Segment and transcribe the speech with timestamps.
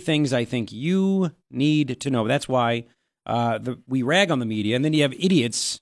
[0.00, 2.26] things I think you need to know.
[2.26, 2.86] That's why
[3.26, 5.80] uh, the, we rag on the media, and then you have idiots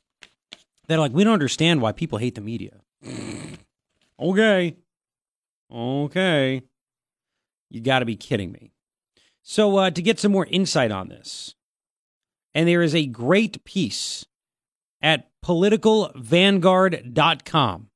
[0.87, 2.81] that are like, we don't understand why people hate the media.
[4.21, 4.77] okay.
[5.73, 6.63] Okay.
[7.71, 8.73] You got to be kidding me.
[9.43, 11.55] So, uh, to get some more insight on this,
[12.55, 14.27] and there is a great piece
[15.01, 17.89] at politicalvanguard.com.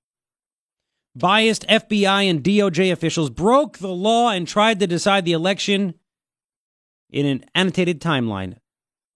[1.15, 5.95] Biased FBI and DOJ officials broke the law and tried to decide the election
[7.11, 8.57] in an annotated timeline.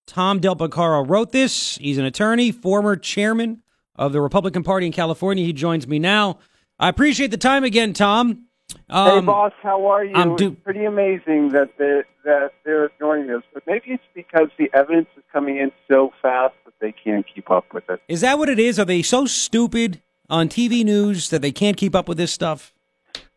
[0.06, 1.76] Tom Del Beccaro wrote this.
[1.76, 3.62] He's an attorney, former chairman
[3.94, 5.44] of the Republican Party in California.
[5.44, 6.38] He joins me now.
[6.78, 8.46] I appreciate the time again, Tom.
[8.88, 10.36] Um, hey, boss, how are you?
[10.36, 14.70] Do- it's pretty amazing that they're, that they're ignoring this, but maybe it's because the
[14.72, 18.00] evidence is coming in so fast that they can't keep up with it.
[18.08, 18.78] Is that what it is?
[18.78, 22.72] Are they so stupid on TV news that they can't keep up with this stuff?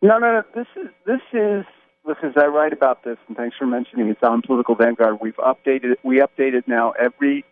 [0.02, 0.42] No, no, no.
[0.54, 1.64] This is this is
[2.06, 5.18] because I write about this, and thanks for mentioning it's on Political Vanguard.
[5.20, 7.44] We've updated we update it now every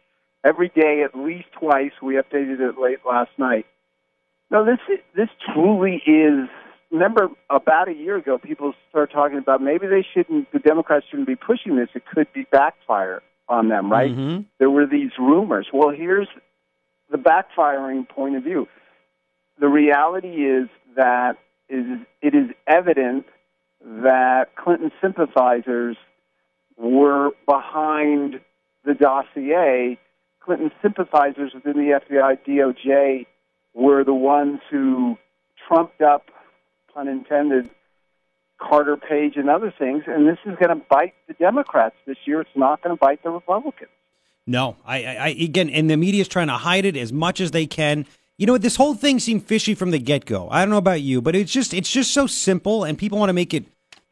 [0.45, 1.93] every day at least twice.
[2.03, 3.67] We updated it late last night.
[4.51, 6.49] No, this is, this truly is
[6.93, 11.27] remember about a year ago, people started talking about maybe they shouldn't, the Democrats shouldn't
[11.27, 11.89] be pushing this.
[11.95, 14.11] It could be backfire on them, right?
[14.11, 14.43] Mm-hmm.
[14.59, 15.67] There were these rumors.
[15.73, 16.29] Well, here's
[17.11, 18.69] the backfiring point of view.
[19.59, 21.85] The reality is that is
[22.21, 23.25] it is evident
[23.85, 25.97] that Clinton sympathizers
[26.77, 28.41] were behind
[28.85, 29.99] the dossier.
[30.41, 33.27] Clinton sympathizers within the FBI, DOJ
[33.75, 35.17] were the ones who
[35.69, 36.27] trumped up
[36.93, 37.71] pun intended,
[38.59, 42.41] Carter Page and other things, and this is going to bite the Democrats this year.
[42.41, 43.91] It's not going to bite the Republicans.
[44.47, 47.53] No, I, I, again, and the media is trying to hide it as much as
[47.53, 48.07] they can.
[48.43, 50.49] You know, this whole thing seemed fishy from the get go.
[50.51, 53.29] I don't know about you, but it's just it's just so simple, and people want
[53.29, 53.67] to make it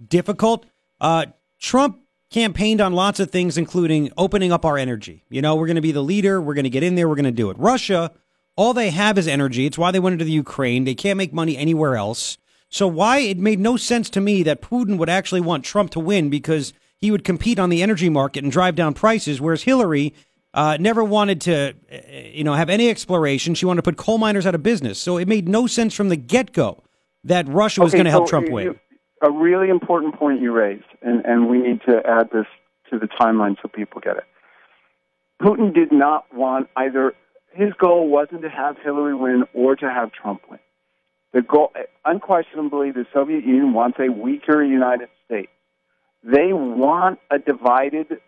[0.06, 0.67] difficult.
[1.00, 1.27] Uh,
[1.59, 1.98] Trump
[2.31, 5.25] campaigned on lots of things, including opening up our energy.
[5.31, 6.41] You know, we're going to be the leader.
[6.41, 7.08] We're going to get in there.
[7.08, 7.58] We're going to do it.
[7.58, 8.12] Russia,
[8.55, 9.67] all they have is energy.
[9.67, 10.85] It's why they went into the Ukraine.
[10.85, 12.39] They can't make money anywhere else.
[12.69, 15.98] So why it made no sense to me that Putin would actually want Trump to
[15.98, 20.14] win because he would compete on the energy market and drive down prices, whereas Hillary
[20.55, 21.96] uh, never wanted to, uh,
[22.33, 23.55] you know, have any exploration.
[23.55, 24.98] She wanted to put coal miners out of business.
[24.98, 26.83] So it made no sense from the get go
[27.24, 28.80] that Russia was okay, going to help Trump you, win.
[29.22, 32.46] A really important point you raised, and, and we need to add this
[32.90, 34.24] to the timeline so people get it.
[35.40, 37.14] Putin did not want either.
[37.52, 40.58] His goal wasn't to have Hillary win or to have Trump win.
[41.33, 41.72] The goal,
[42.05, 45.50] unquestionably, the Soviet Union wants a weaker United States.
[46.24, 48.20] They want a divided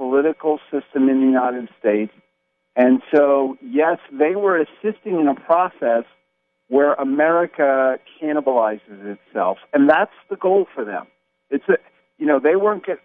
[0.00, 2.10] political system in the United States.
[2.74, 6.04] And so, yes, they were assisting in a process
[6.68, 8.80] where America cannibalizes
[9.16, 9.58] itself.
[9.74, 11.06] And that's the goal for them.
[11.50, 11.76] It's a,
[12.16, 12.98] you know, they weren't get,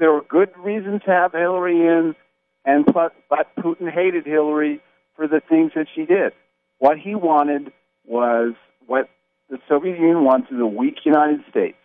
[0.00, 2.14] there were good reasons to have Hillary in,
[2.64, 4.80] and but, but Putin hated Hillary
[5.16, 6.32] for the things that she did.
[6.78, 7.72] What he wanted
[8.06, 8.54] was
[8.86, 9.10] what
[9.50, 11.76] the Soviet Union wants is a weak United States.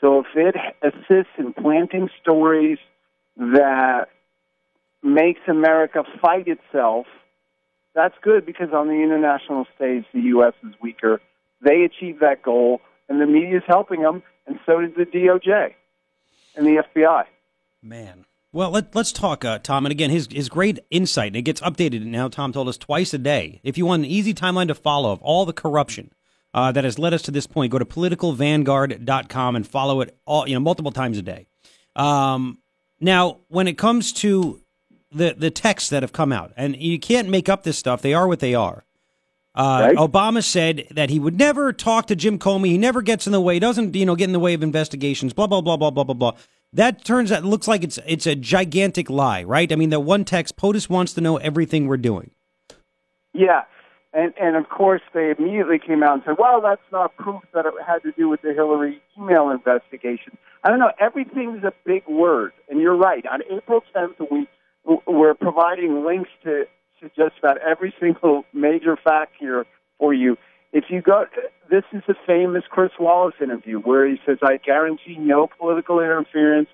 [0.00, 2.78] So if it assists in planting stories
[3.38, 4.08] that
[5.02, 7.06] makes America fight itself,
[7.94, 10.54] that's good because on the international stage, the U.S.
[10.66, 11.20] is weaker.
[11.62, 15.74] They achieve that goal, and the media is helping them, and so does the DOJ
[16.56, 17.24] and the FBI.
[17.82, 18.24] Man.
[18.50, 19.84] Well, let, us talk, uh, Tom.
[19.84, 23.12] And again, his, his great insight, and it gets updated now, Tom told us twice
[23.12, 23.60] a day.
[23.62, 26.12] If you want an easy timeline to follow of all the corruption
[26.54, 30.48] uh, that has led us to this point, go to politicalvanguard.com and follow it all,
[30.48, 31.46] you know, multiple times a day.
[31.94, 32.58] Um,
[33.00, 34.60] now, when it comes to
[35.12, 38.14] the, the texts that have come out, and you can't make up this stuff, they
[38.14, 38.84] are what they are.
[39.54, 39.96] Uh, right.
[39.96, 42.66] Obama said that he would never talk to Jim Comey.
[42.66, 43.54] He never gets in the way.
[43.54, 45.32] He doesn't, you know, get in the way of investigations.
[45.32, 46.32] Blah blah blah blah blah blah blah.
[46.72, 49.72] That turns out looks like it's it's a gigantic lie, right?
[49.72, 52.30] I mean, that one text POTUS wants to know everything we're doing.
[53.32, 53.64] Yeah,
[54.12, 57.66] and, and of course, they immediately came out and said, well, that's not proof that
[57.66, 60.38] it had to do with the Hillary email investigation.
[60.64, 60.92] I don't know.
[60.98, 62.52] Everything's a big word.
[62.68, 63.24] And you're right.
[63.26, 64.48] On April 10th, we,
[65.06, 66.64] we're providing links to,
[67.00, 69.66] to just about every single major fact here
[69.98, 70.36] for you.
[70.72, 71.26] If you go,
[71.70, 76.68] this is the famous Chris Wallace interview where he says, I guarantee no political interference.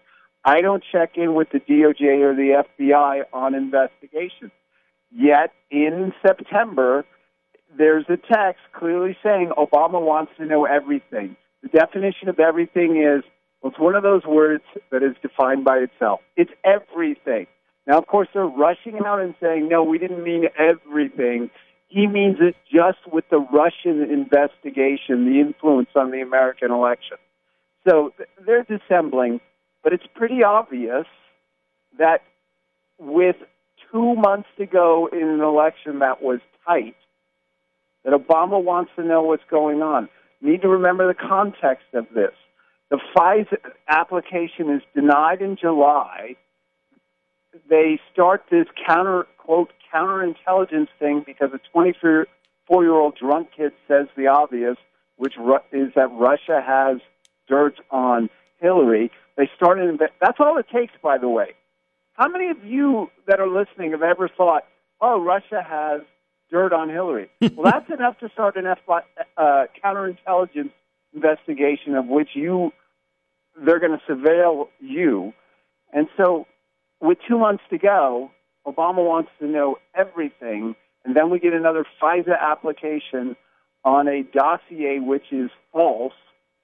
[0.44, 4.52] I don't check in with the DOJ or the FBI on investigations.
[5.10, 7.04] Yet in September,
[7.76, 11.36] there's a text clearly saying Obama wants to know everything.
[11.62, 13.24] The definition of everything is
[13.62, 16.20] well, it's one of those words that is defined by itself.
[16.36, 17.46] It's everything.
[17.86, 21.50] Now, of course, they're rushing out and saying, no, we didn't mean everything.
[21.88, 27.16] He means it just with the Russian investigation, the influence on the American election.
[27.88, 28.12] So
[28.44, 29.40] they're dissembling.
[29.82, 31.06] but it's pretty obvious
[31.98, 32.22] that
[32.98, 33.36] with
[33.92, 36.96] two months to go in an election that was tight,
[38.04, 40.08] that Obama wants to know what's going on.
[40.40, 42.32] need to remember the context of this.
[42.90, 43.56] The FISA
[43.88, 46.36] application is denied in July.
[47.68, 54.06] They start this counter quote counterintelligence thing because a 24 year old drunk kid says
[54.16, 54.76] the obvious,
[55.16, 55.34] which
[55.72, 56.98] is that Russia has
[57.48, 58.28] dirt on
[58.60, 59.10] Hillary.
[59.36, 60.14] They start an started.
[60.20, 61.54] That's all it takes, by the way.
[62.14, 64.64] How many of you that are listening have ever thought,
[65.00, 66.02] "Oh, Russia has
[66.54, 67.28] dirt on Hillary"?
[67.40, 69.04] well, that's enough to start an F-
[69.36, 70.70] uh, counterintelligence
[71.12, 72.72] investigation of which you
[73.56, 75.32] they're going to surveil you.
[75.92, 76.46] And so,
[77.00, 78.30] with two months to go,
[78.66, 80.74] Obama wants to know everything,
[81.04, 83.36] and then we get another FISA application
[83.84, 86.14] on a dossier which is false,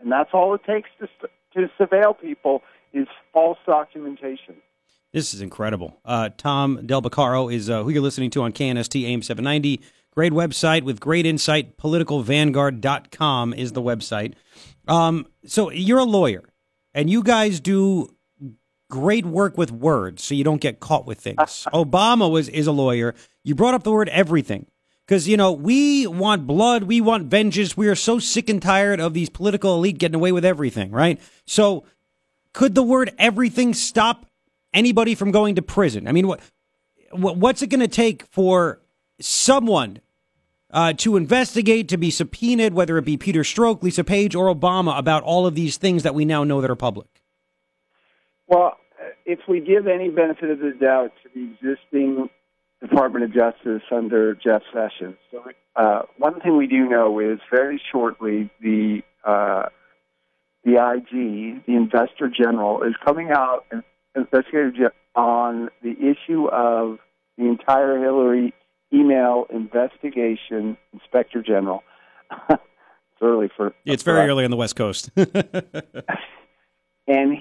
[0.01, 1.09] and that's all it takes to
[1.55, 4.57] to surveil people is false documentation.
[5.13, 5.99] This is incredible.
[6.05, 9.81] Uh, Tom Del Beccaro is uh, who you're listening to on KNST AM 790.
[10.15, 11.77] Great website with great insight.
[11.77, 14.35] PoliticalVanguard.com is the website.
[14.87, 16.45] Um, so you're a lawyer,
[16.95, 18.09] and you guys do
[18.89, 21.37] great work with words so you don't get caught with things.
[21.73, 23.15] Obama was is a lawyer.
[23.43, 24.67] You brought up the word everything.
[25.07, 27.77] Because, you know, we want blood, we want vengeance.
[27.77, 31.21] We are so sick and tired of these political elite getting away with everything, right?
[31.47, 31.83] So,
[32.53, 34.30] could the word everything stop
[34.73, 36.07] anybody from going to prison?
[36.09, 36.41] I mean, what,
[37.13, 38.81] what's it going to take for
[39.21, 40.01] someone
[40.71, 44.97] uh, to investigate, to be subpoenaed, whether it be Peter Strzok, Lisa Page, or Obama,
[44.99, 47.09] about all of these things that we now know that are public?
[48.47, 48.77] Well,
[49.27, 52.29] if we give any benefit of the doubt to the existing
[52.81, 55.17] Department of Justice under Jeff Sessions.
[55.77, 59.65] Uh, one thing we do know is very shortly the uh,
[60.65, 63.83] the IG, the Investor General, is coming out and
[65.15, 66.99] on the issue of
[67.37, 68.55] the entire Hillary
[68.93, 70.77] email investigation.
[70.93, 71.83] Inspector General.
[72.51, 72.61] it's
[73.23, 73.73] early for.
[73.85, 75.11] It's very early on the West Coast.
[75.17, 75.27] and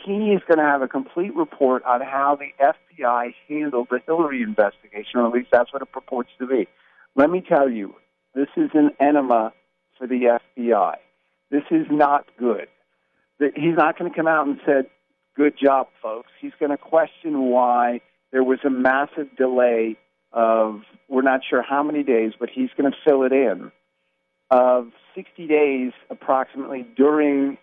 [0.05, 2.49] he is going to have a complete report on how the
[2.99, 6.67] FBI handled the Hillary investigation, or at least that's what it purports to be.
[7.15, 7.95] Let me tell you,
[8.35, 9.53] this is an enema
[9.97, 10.95] for the FBI.
[11.51, 12.67] This is not good.
[13.39, 14.83] He's not going to come out and say,
[15.39, 18.01] "Good job, folks." He's going to question why
[18.33, 19.95] there was a massive delay
[20.33, 23.71] of we're not sure how many days, but he's going to fill it in
[24.51, 27.57] of 60 days approximately during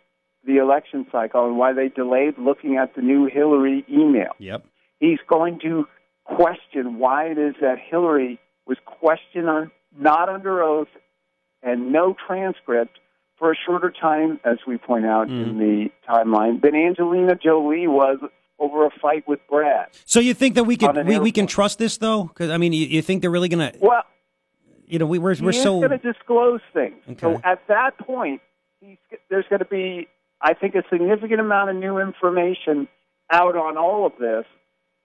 [0.47, 4.33] the election cycle and why they delayed looking at the new Hillary email.
[4.39, 4.65] Yep.
[4.99, 5.87] He's going to
[6.25, 10.89] question why it is that Hillary was questioned on, not under oath
[11.63, 12.99] and no transcript
[13.39, 15.43] for a shorter time, as we point out mm.
[15.43, 18.19] in the timeline, than Angelina Jolie was
[18.59, 19.89] over a fight with Brad.
[20.07, 22.25] So you think that we can we, we can trust this though?
[22.25, 23.79] Because I mean, you, you think they're really going to?
[23.81, 24.03] Well,
[24.87, 26.97] you know, we, we're we're so going to disclose things.
[27.09, 27.21] Okay.
[27.21, 28.41] So at that point,
[29.29, 30.09] there's going to be
[30.41, 32.89] I think, a significant amount of new information
[33.31, 34.45] out on all of this,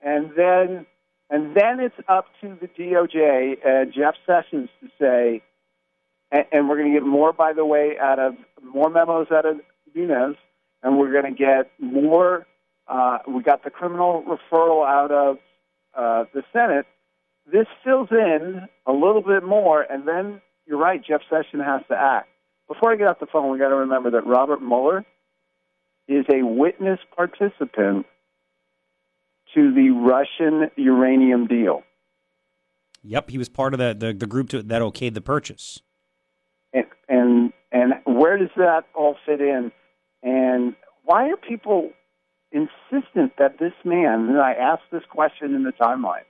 [0.01, 0.86] and then
[1.30, 5.42] and then it's up to the DOJ and Jeff Sessions to say,
[6.31, 9.60] and, we're going to get more, by the way, out of more memos out of
[9.94, 10.38] Nunes,
[10.81, 12.45] and we're going to get more.
[12.88, 15.38] Uh, we got the criminal referral out of
[15.94, 16.85] uh, the Senate.
[17.52, 21.04] This fills in a little bit more, and then you're right.
[21.04, 22.30] Jeff Sessions has to act.
[22.68, 25.06] Before I get off the phone, we got to remember that Robert Mueller
[26.07, 28.06] is a witness participant
[29.54, 31.83] to the Russian uranium deal.
[33.04, 35.81] Yep, he was part of the the, the group to, that okayed the purchase.
[36.73, 39.71] And, and and where does that all fit in?
[40.23, 41.92] And why are people
[42.51, 46.25] insistent that this man, and I asked this question in the timeline,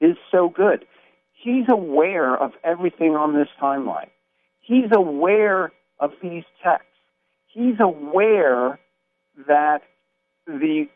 [0.00, 0.84] is so good?
[1.32, 4.08] He's aware of everything on this timeline.
[4.60, 6.88] He's aware of these texts.
[7.46, 8.78] He's aware
[9.48, 9.82] that
[10.46, 10.88] the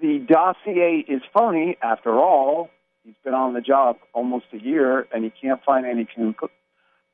[0.00, 1.76] the dossier is phony.
[1.82, 2.70] After all,
[3.04, 6.06] he's been on the job almost a year, and he can't find any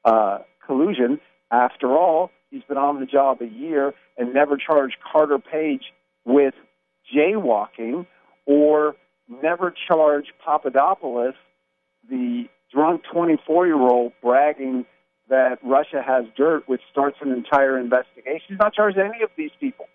[0.04, 1.20] uh, collusion.
[1.50, 5.82] After all, he's been on the job a year and never charged Carter Page
[6.24, 6.54] with
[7.14, 8.06] jaywalking
[8.46, 8.96] or
[9.28, 11.34] never charged Papadopoulos,
[12.08, 14.86] the drunk 24 year old, bragging
[15.28, 18.42] that Russia has dirt, which starts an entire investigation.
[18.48, 19.86] He's not charged any of these people.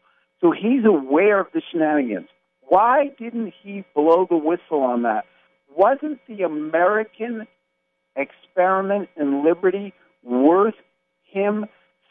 [0.41, 2.27] So he's aware of the shenanigans.
[2.61, 5.25] Why didn't he blow the whistle on that?
[5.75, 7.47] Wasn't the American
[8.15, 9.93] experiment in liberty
[10.23, 10.75] worth
[11.23, 11.65] him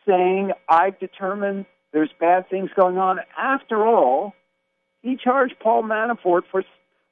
[0.06, 3.18] saying, I've determined there's bad things going on?
[3.38, 4.34] After all,
[5.02, 6.62] he charged Paul Manafort for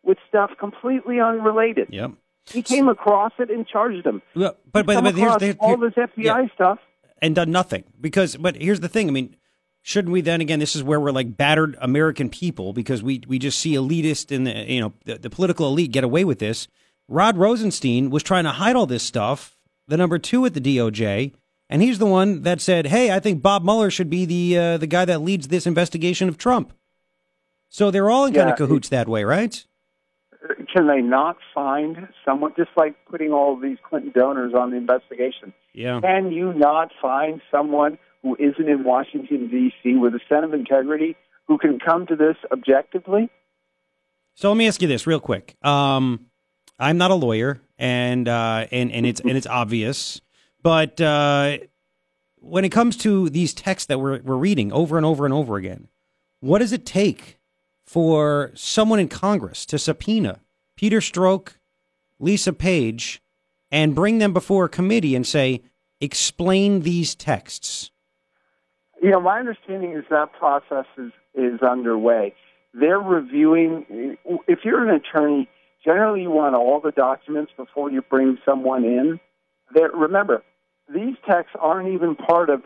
[0.03, 1.89] with stuff completely unrelated.
[1.91, 2.13] Yep.
[2.47, 4.21] He came across it and charged him.
[4.37, 6.47] Well, but but, but here's the all this FBI yeah.
[6.55, 6.79] stuff.
[7.23, 9.35] and done nothing because but here's the thing i mean
[9.81, 13.39] shouldn't we then again this is where we're like battered american people because we we
[13.39, 16.69] just see elitist and the you know the, the political elite get away with this
[17.09, 19.54] rod rosenstein was trying to hide all this stuff
[19.89, 21.33] the number two at the doj
[21.71, 24.77] and he's the one that said hey i think bob mueller should be the uh,
[24.79, 26.73] the guy that leads this investigation of trump
[27.69, 29.67] so they're all in kind of cahoots that way right
[30.73, 35.53] Can they not find someone just like putting all these Clinton donors on the investigation?
[35.73, 39.95] yeah Can you not find someone who isn't in Washington D.C.
[39.97, 43.31] with a sense of integrity who can come to this objectively?
[44.35, 45.57] So let me ask you this real quick.
[45.63, 46.27] Um,
[46.79, 50.21] I'm not a lawyer, and uh, and and it's and it's obvious,
[50.63, 51.59] but uh,
[52.37, 55.57] when it comes to these texts that we're we're reading over and over and over
[55.57, 55.89] again,
[56.41, 57.39] what does it take
[57.85, 60.41] for someone in Congress to subpoena
[60.77, 61.55] Peter Strzok,
[62.19, 63.23] Lisa Page,
[63.71, 65.63] and bring them before a committee and say,
[66.01, 67.91] explain these texts?
[69.03, 72.35] You know, my understanding is that process is, is underway.
[72.73, 74.17] They're reviewing,
[74.49, 75.49] if you're an attorney,
[75.85, 79.21] generally you want all the documents before you bring someone in.
[79.75, 80.43] They're, remember,
[80.93, 82.63] these texts aren't even part of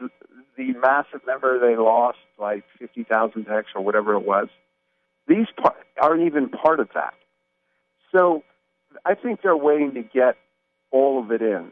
[0.56, 4.48] the massive number they lost, like 50,000 texts or whatever it was.
[5.26, 7.14] These par- aren't even part of that.
[8.12, 8.42] So
[9.04, 10.36] I think they're waiting to get
[10.90, 11.70] all of it in.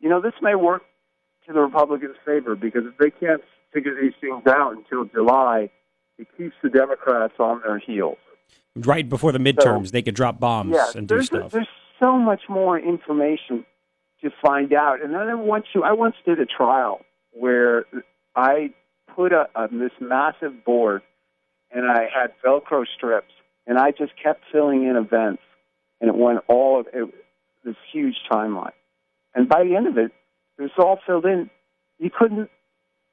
[0.00, 0.82] You know, this may work
[1.46, 3.42] to the Republicans' favor because if they can't
[3.72, 5.70] figure these things out until July,
[6.18, 8.18] it keeps the Democrats on their heels.
[8.76, 11.50] Right before the midterms, they could drop bombs Yeah, and do stuff.
[11.50, 11.66] there's
[11.98, 13.64] so much more information
[14.22, 15.02] to find out.
[15.02, 17.00] And then I once you, I once did a trial
[17.32, 17.84] where
[18.36, 18.70] I
[19.14, 21.02] put a, a this massive board
[21.72, 23.32] and I had Velcro strips
[23.66, 25.42] and I just kept filling in events
[26.00, 27.12] and it went all of it,
[27.64, 28.72] this huge timeline.
[29.34, 30.12] And by the end of it,
[30.58, 31.50] it was all filled in.
[31.98, 32.50] You couldn't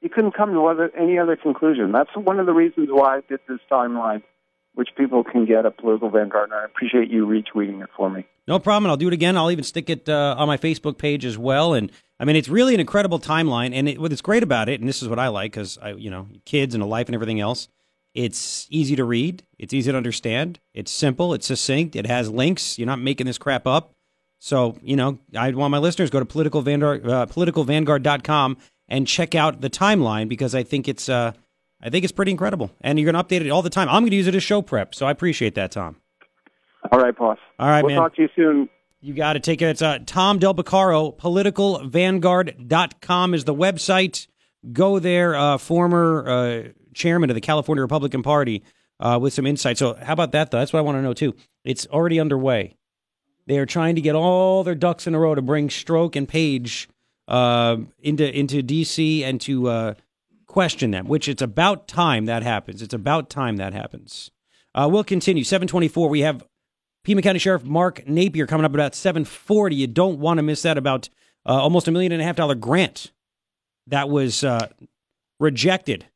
[0.00, 1.90] you couldn't come to other, any other conclusion.
[1.90, 4.22] That's one of the reasons why I did this timeline,
[4.74, 6.50] which people can get at Political Vanguard.
[6.50, 8.24] And I appreciate you retweeting it for me.
[8.46, 8.86] No problem.
[8.86, 9.36] And I'll do it again.
[9.36, 11.74] I'll even stick it uh, on my Facebook page as well.
[11.74, 13.74] And I mean, it's really an incredible timeline.
[13.74, 16.10] And it, what's great about it, and this is what I like, because I, you
[16.10, 17.68] know, kids and a life and everything else.
[18.14, 19.44] It's easy to read.
[19.58, 20.58] It's easy to understand.
[20.74, 21.34] It's simple.
[21.34, 21.94] It's succinct.
[21.94, 22.78] It has links.
[22.78, 23.92] You're not making this crap up.
[24.40, 28.56] So, you know, I want my listeners go to political Vanguard, uh, politicalvanguard.com
[28.88, 31.32] and check out the timeline because I think it's, uh,
[31.80, 32.70] I think it's pretty incredible.
[32.80, 33.88] And you're going to update it all the time.
[33.88, 34.94] I'm going to use it as show prep.
[34.94, 35.96] So I appreciate that, Tom.
[36.90, 37.38] All right, boss.
[37.58, 38.02] All right, we'll man.
[38.02, 38.68] talk to you soon.
[39.00, 39.66] You got to take it.
[39.66, 44.26] It's uh, Tom Del Beccaro, politicalvanguard.com is the website.
[44.72, 46.62] Go there, uh, former uh,
[46.94, 48.64] chairman of the California Republican Party,
[48.98, 49.78] uh, with some insight.
[49.78, 50.58] So, how about that, though?
[50.58, 51.36] That's what I want to know, too.
[51.62, 52.74] It's already underway.
[53.46, 56.28] They are trying to get all their ducks in a row to bring Strzok and
[56.28, 56.88] Page
[57.28, 59.22] uh, into, into D.C.
[59.22, 59.94] and to uh,
[60.58, 62.82] question them, which it's about time that happens.
[62.82, 64.32] It's about time that happens.
[64.74, 65.44] Uh, we'll continue.
[65.44, 66.44] 724, we have
[67.04, 69.76] Pima County Sheriff Mark Napier coming up about 740.
[69.76, 71.10] You don't want to miss that about
[71.46, 73.12] uh, almost a million and a half dollar grant
[73.86, 74.66] that was uh,
[75.38, 76.06] rejected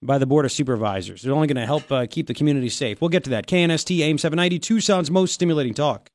[0.00, 1.22] by the Board of Supervisors.
[1.22, 3.00] They're only going to help uh, keep the community safe.
[3.00, 3.48] We'll get to that.
[3.48, 6.08] KNST AM 790, Tucson's most stimulating talk.